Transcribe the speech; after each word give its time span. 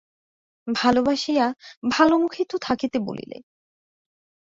ভালোবাসিয়া 0.67 1.45
ভালো 1.91 2.13
মুখেই 2.17 2.45
তো 2.45 2.55
থাকিতে 2.61 2.97
বলিলে। 2.99 3.37